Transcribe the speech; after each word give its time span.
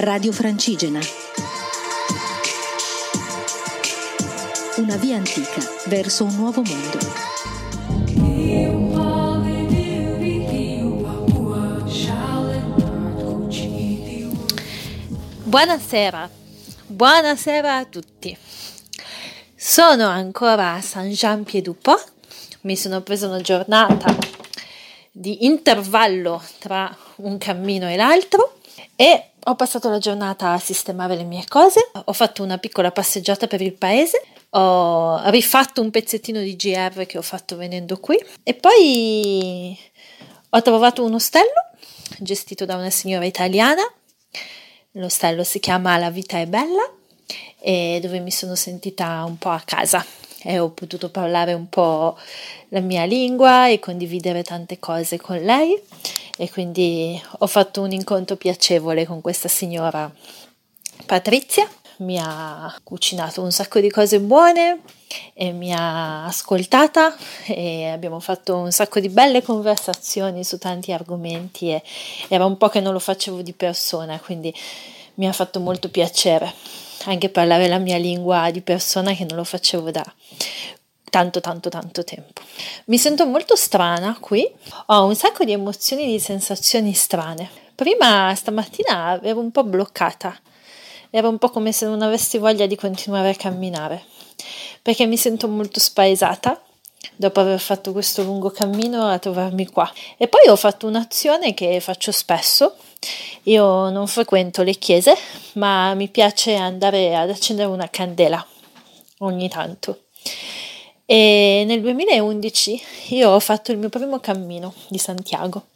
Radio 0.00 0.30
Francigena. 0.30 1.00
Una 4.76 4.94
via 4.94 5.16
antica 5.16 5.60
verso 5.86 6.22
un 6.22 6.36
nuovo 6.36 6.62
mondo. 6.62 6.98
Buonasera, 15.42 16.30
buonasera 16.86 17.76
a 17.78 17.84
tutti. 17.84 18.36
Sono 19.56 20.06
ancora 20.06 20.74
a 20.74 20.80
Saint-Jean-Pied-du-Port. 20.80 22.12
Mi 22.60 22.76
sono 22.76 23.00
presa 23.00 23.26
una 23.26 23.40
giornata 23.40 24.16
di 25.10 25.44
intervallo 25.44 26.40
tra 26.60 26.96
un 27.18 27.38
cammino 27.38 27.88
e 27.88 27.96
l'altro 27.96 28.58
e 28.96 29.30
ho 29.44 29.54
passato 29.54 29.88
la 29.88 29.98
giornata 29.98 30.52
a 30.52 30.58
sistemare 30.58 31.16
le 31.16 31.24
mie 31.24 31.44
cose. 31.48 31.90
Ho 32.04 32.12
fatto 32.12 32.42
una 32.42 32.58
piccola 32.58 32.90
passeggiata 32.90 33.46
per 33.46 33.60
il 33.60 33.72
paese. 33.72 34.22
Ho 34.50 35.20
rifatto 35.30 35.80
un 35.80 35.90
pezzettino 35.90 36.40
di 36.40 36.56
GR 36.56 37.06
che 37.06 37.18
ho 37.18 37.22
fatto 37.22 37.56
venendo 37.56 37.98
qui 37.98 38.18
e 38.42 38.54
poi 38.54 39.78
ho 40.50 40.62
trovato 40.62 41.04
un 41.04 41.14
ostello 41.14 41.70
gestito 42.18 42.64
da 42.64 42.76
una 42.76 42.90
signora 42.90 43.26
italiana 43.26 43.82
L'ostello 44.92 45.44
si 45.44 45.60
chiama 45.60 45.96
La 45.96 46.10
vita 46.10 46.38
è 46.38 46.46
bella 46.46 46.82
e 47.60 47.98
dove 48.02 48.20
mi 48.20 48.30
sono 48.30 48.54
sentita 48.54 49.22
un 49.24 49.36
po' 49.38 49.50
a 49.50 49.62
casa 49.64 50.04
e 50.42 50.58
ho 50.58 50.70
potuto 50.70 51.10
parlare 51.10 51.52
un 51.52 51.68
po' 51.68 52.16
la 52.68 52.80
mia 52.80 53.04
lingua 53.04 53.68
e 53.68 53.80
condividere 53.80 54.42
tante 54.42 54.78
cose 54.78 55.18
con 55.18 55.36
lei 55.38 55.80
e 56.40 56.48
quindi 56.50 57.20
ho 57.40 57.46
fatto 57.48 57.82
un 57.82 57.90
incontro 57.90 58.36
piacevole 58.36 59.04
con 59.04 59.20
questa 59.20 59.48
signora 59.48 60.10
Patrizia. 61.04 61.68
Mi 61.98 62.16
ha 62.16 62.72
cucinato 62.84 63.42
un 63.42 63.50
sacco 63.50 63.80
di 63.80 63.90
cose 63.90 64.20
buone 64.20 64.82
e 65.34 65.50
mi 65.50 65.72
ha 65.72 66.26
ascoltata 66.26 67.16
e 67.46 67.86
abbiamo 67.88 68.20
fatto 68.20 68.56
un 68.56 68.70
sacco 68.70 69.00
di 69.00 69.08
belle 69.08 69.42
conversazioni 69.42 70.44
su 70.44 70.58
tanti 70.58 70.92
argomenti 70.92 71.70
e 71.70 71.82
era 72.28 72.44
un 72.44 72.56
po' 72.56 72.68
che 72.68 72.78
non 72.78 72.92
lo 72.92 73.00
facevo 73.00 73.42
di 73.42 73.52
persona, 73.52 74.20
quindi 74.20 74.54
mi 75.14 75.26
ha 75.26 75.32
fatto 75.32 75.58
molto 75.58 75.90
piacere 75.90 76.54
anche 77.06 77.30
parlare 77.30 77.66
la 77.66 77.78
mia 77.78 77.96
lingua 77.96 78.50
di 78.52 78.60
persona 78.60 79.12
che 79.12 79.24
non 79.24 79.36
lo 79.36 79.44
facevo 79.44 79.90
da 79.90 80.14
tanto 81.10 81.40
tanto 81.40 81.68
tanto 81.68 82.04
tempo. 82.04 82.42
Mi 82.86 82.98
sento 82.98 83.26
molto 83.26 83.56
strana 83.56 84.16
qui, 84.20 84.48
ho 84.86 85.04
un 85.04 85.14
sacco 85.14 85.44
di 85.44 85.52
emozioni, 85.52 86.06
di 86.06 86.20
sensazioni 86.20 86.92
strane. 86.92 87.50
Prima 87.74 88.34
stamattina 88.34 89.20
ero 89.22 89.40
un 89.40 89.50
po' 89.50 89.64
bloccata, 89.64 90.36
era 91.10 91.28
un 91.28 91.38
po' 91.38 91.50
come 91.50 91.72
se 91.72 91.86
non 91.86 92.02
avessi 92.02 92.38
voglia 92.38 92.66
di 92.66 92.76
continuare 92.76 93.30
a 93.30 93.34
camminare 93.34 94.04
perché 94.82 95.06
mi 95.06 95.16
sento 95.16 95.48
molto 95.48 95.80
spaesata 95.80 96.60
dopo 97.14 97.40
aver 97.40 97.58
fatto 97.58 97.92
questo 97.92 98.22
lungo 98.22 98.50
cammino 98.50 99.06
a 99.06 99.18
trovarmi 99.18 99.66
qua. 99.66 99.90
E 100.16 100.28
poi 100.28 100.48
ho 100.48 100.56
fatto 100.56 100.86
un'azione 100.86 101.54
che 101.54 101.80
faccio 101.80 102.12
spesso. 102.12 102.76
Io 103.44 103.90
non 103.90 104.06
frequento 104.06 104.62
le 104.62 104.74
chiese, 104.74 105.14
ma 105.54 105.94
mi 105.94 106.08
piace 106.08 106.54
andare 106.54 107.14
ad 107.16 107.30
accendere 107.30 107.68
una 107.68 107.88
candela 107.90 108.44
ogni 109.18 109.48
tanto. 109.48 110.04
E 111.10 111.64
nel 111.66 111.80
2011 111.80 112.82
io 113.14 113.30
ho 113.30 113.40
fatto 113.40 113.72
il 113.72 113.78
mio 113.78 113.88
primo 113.88 114.20
cammino 114.20 114.74
di 114.88 114.98
Santiago, 114.98 115.68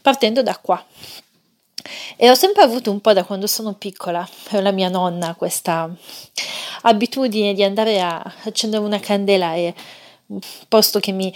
partendo 0.00 0.42
da 0.42 0.56
qua. 0.56 0.82
E 2.16 2.30
ho 2.30 2.34
sempre 2.34 2.62
avuto 2.62 2.90
un 2.90 3.02
po' 3.02 3.12
da 3.12 3.24
quando 3.24 3.46
sono 3.46 3.74
piccola, 3.74 4.26
per 4.48 4.62
la 4.62 4.70
mia 4.70 4.88
nonna, 4.88 5.34
questa 5.34 5.94
abitudine 6.80 7.52
di 7.52 7.62
andare 7.62 8.00
a 8.00 8.22
accendere 8.44 8.82
una 8.82 8.98
candela 8.98 9.52
e 9.54 9.74
un 10.28 10.40
posto 10.66 10.98
che 10.98 11.12
mi 11.12 11.30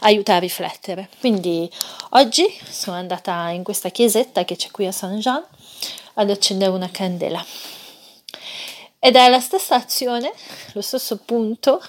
aiuta 0.00 0.36
a 0.36 0.38
riflettere. 0.38 1.10
Quindi 1.20 1.70
oggi 2.12 2.46
sono 2.70 2.96
andata 2.96 3.50
in 3.50 3.64
questa 3.64 3.90
chiesetta 3.90 4.46
che 4.46 4.56
c'è 4.56 4.70
qui 4.70 4.86
a 4.86 4.92
Saint-Jean 4.92 5.44
ad 6.14 6.30
accendere 6.30 6.70
una 6.70 6.88
candela. 6.90 7.44
Ed 8.98 9.14
è 9.14 9.28
la 9.28 9.40
stessa 9.40 9.74
azione, 9.74 10.32
lo 10.72 10.80
stesso 10.80 11.18
punto 11.18 11.82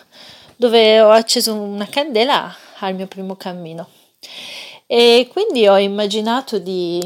dove 0.59 0.99
ho 0.99 1.11
acceso 1.11 1.53
una 1.53 1.87
candela 1.87 2.53
al 2.79 2.93
mio 2.93 3.07
primo 3.07 3.37
cammino. 3.37 3.87
E 4.85 5.29
quindi 5.31 5.65
ho 5.69 5.77
immaginato 5.77 6.59
di... 6.59 6.99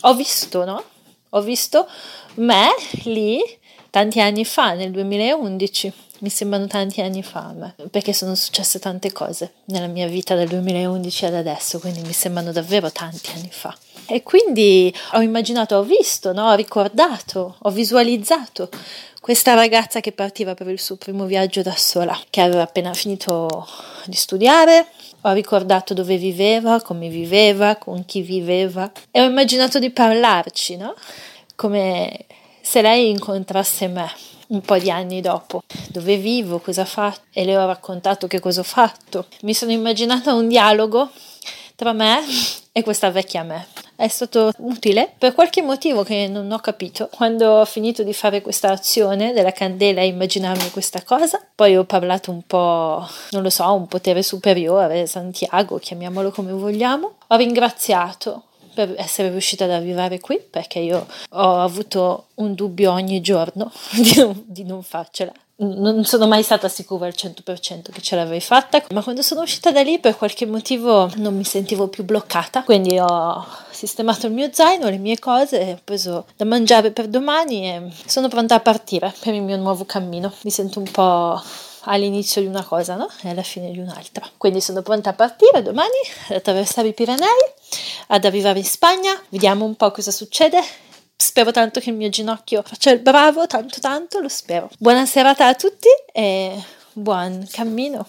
ho 0.00 0.14
visto, 0.14 0.64
no? 0.64 0.82
Ho 1.30 1.42
visto 1.42 1.88
me 2.34 2.70
lì 3.04 3.40
tanti 3.88 4.18
anni 4.18 4.44
fa, 4.44 4.72
nel 4.72 4.90
2011. 4.90 5.92
Mi 6.18 6.28
sembrano 6.28 6.66
tanti 6.66 7.00
anni 7.00 7.22
fa, 7.22 7.54
perché 7.88 8.12
sono 8.12 8.34
successe 8.34 8.80
tante 8.80 9.12
cose 9.12 9.52
nella 9.66 9.86
mia 9.86 10.08
vita 10.08 10.34
dal 10.34 10.48
2011 10.48 11.26
ad 11.26 11.34
adesso, 11.34 11.78
quindi 11.78 12.00
mi 12.00 12.12
sembrano 12.12 12.50
davvero 12.50 12.90
tanti 12.90 13.30
anni 13.30 13.50
fa. 13.52 13.72
E 14.06 14.22
quindi 14.22 14.94
ho 15.12 15.20
immaginato, 15.20 15.76
ho 15.76 15.82
visto, 15.82 16.32
no? 16.32 16.50
ho 16.50 16.54
ricordato, 16.54 17.56
ho 17.58 17.70
visualizzato 17.70 18.68
questa 19.22 19.54
ragazza 19.54 20.00
che 20.00 20.10
partiva 20.10 20.54
per 20.54 20.66
il 20.66 20.80
suo 20.80 20.96
primo 20.96 21.26
viaggio 21.26 21.62
da 21.62 21.76
sola, 21.76 22.18
che 22.28 22.40
aveva 22.40 22.62
appena 22.62 22.92
finito 22.92 23.68
di 24.06 24.16
studiare, 24.16 24.88
ho 25.20 25.32
ricordato 25.32 25.94
dove 25.94 26.16
viveva, 26.16 26.82
come 26.82 27.08
viveva, 27.08 27.76
con 27.76 28.04
chi 28.04 28.20
viveva 28.22 28.90
e 29.12 29.20
ho 29.20 29.24
immaginato 29.24 29.78
di 29.78 29.90
parlarci, 29.90 30.76
no? 30.76 30.94
Come 31.54 32.26
se 32.60 32.82
lei 32.82 33.10
incontrasse 33.10 33.86
me 33.86 34.10
un 34.48 34.60
po' 34.60 34.78
di 34.78 34.90
anni 34.90 35.20
dopo, 35.20 35.62
dove 35.88 36.16
vivo, 36.16 36.58
cosa 36.58 36.84
fa 36.84 37.14
e 37.32 37.44
le 37.44 37.56
ho 37.56 37.64
raccontato 37.64 38.26
che 38.26 38.40
cosa 38.40 38.60
ho 38.60 38.64
fatto. 38.64 39.26
Mi 39.42 39.54
sono 39.54 39.70
immaginata 39.70 40.34
un 40.34 40.48
dialogo 40.48 41.10
tra 41.76 41.92
me 41.92 42.20
e 42.72 42.82
questa 42.82 43.10
vecchia 43.10 43.44
me. 43.44 43.71
È 44.02 44.08
stato 44.08 44.50
utile 44.56 45.12
per 45.16 45.32
qualche 45.32 45.62
motivo 45.62 46.02
che 46.02 46.26
non 46.26 46.50
ho 46.50 46.58
capito. 46.58 47.08
Quando 47.14 47.60
ho 47.60 47.64
finito 47.64 48.02
di 48.02 48.12
fare 48.12 48.42
questa 48.42 48.72
azione 48.72 49.32
della 49.32 49.52
candela 49.52 50.00
e 50.00 50.08
immaginarmi 50.08 50.72
questa 50.72 51.04
cosa, 51.04 51.40
poi 51.54 51.76
ho 51.76 51.84
parlato 51.84 52.32
un 52.32 52.42
po', 52.44 53.06
non 53.30 53.42
lo 53.42 53.48
so, 53.48 53.72
un 53.72 53.86
potere 53.86 54.24
superiore, 54.24 55.06
Santiago, 55.06 55.78
chiamiamolo 55.78 56.32
come 56.32 56.50
vogliamo. 56.50 57.18
Ho 57.28 57.36
ringraziato 57.36 58.46
per 58.74 58.92
essere 58.96 59.30
riuscita 59.30 59.66
ad 59.66 59.70
arrivare 59.70 60.18
qui 60.18 60.40
perché 60.50 60.80
io 60.80 61.06
ho 61.30 61.60
avuto 61.60 62.30
un 62.36 62.54
dubbio 62.54 62.90
ogni 62.90 63.20
giorno 63.20 63.70
di 63.94 64.14
non, 64.16 64.42
di 64.48 64.64
non 64.64 64.82
farcela. 64.82 65.32
Non 65.62 66.04
sono 66.04 66.26
mai 66.26 66.42
stata 66.42 66.68
sicura 66.68 67.06
al 67.06 67.14
100% 67.16 67.92
che 67.92 68.00
ce 68.00 68.16
l'avrei 68.16 68.40
fatta, 68.40 68.82
ma 68.90 69.02
quando 69.02 69.22
sono 69.22 69.42
uscita 69.42 69.70
da 69.70 69.82
lì 69.82 70.00
per 70.00 70.16
qualche 70.16 70.44
motivo 70.44 71.08
non 71.16 71.36
mi 71.36 71.44
sentivo 71.44 71.86
più 71.86 72.04
bloccata, 72.04 72.64
quindi 72.64 72.98
ho 72.98 73.46
sistemato 73.70 74.26
il 74.26 74.32
mio 74.32 74.48
zaino, 74.52 74.88
le 74.88 74.98
mie 74.98 75.20
cose, 75.20 75.72
ho 75.72 75.80
preso 75.84 76.26
da 76.36 76.44
mangiare 76.44 76.90
per 76.90 77.06
domani 77.06 77.68
e 77.68 77.92
sono 78.06 78.26
pronta 78.26 78.56
a 78.56 78.60
partire 78.60 79.14
per 79.20 79.34
il 79.34 79.42
mio 79.42 79.56
nuovo 79.56 79.84
cammino. 79.84 80.32
Mi 80.42 80.50
sento 80.50 80.80
un 80.80 80.90
po' 80.90 81.40
all'inizio 81.84 82.40
di 82.40 82.46
una 82.46 82.64
cosa 82.64 82.96
no? 82.96 83.08
e 83.22 83.30
alla 83.30 83.42
fine 83.42 83.70
di 83.70 83.78
un'altra. 83.78 84.28
Quindi 84.36 84.60
sono 84.60 84.82
pronta 84.82 85.10
a 85.10 85.14
partire 85.14 85.62
domani 85.62 85.90
ad 86.28 86.36
attraversare 86.36 86.88
i 86.88 86.92
Pirenei, 86.92 87.28
ad 88.08 88.24
arrivare 88.24 88.58
in 88.58 88.64
Spagna, 88.64 89.20
vediamo 89.28 89.64
un 89.64 89.76
po' 89.76 89.90
cosa 89.90 90.10
succede. 90.10 90.60
Spero 91.22 91.52
tanto 91.52 91.78
che 91.78 91.90
il 91.90 91.96
mio 91.96 92.08
ginocchio 92.08 92.62
faccia 92.62 92.90
il 92.90 92.98
bravo, 92.98 93.46
tanto 93.46 93.78
tanto 93.78 94.18
lo 94.18 94.28
spero. 94.28 94.68
Buona 94.76 95.06
serata 95.06 95.46
a 95.46 95.54
tutti 95.54 95.86
e 96.12 96.60
buon 96.94 97.46
cammino. 97.48 98.08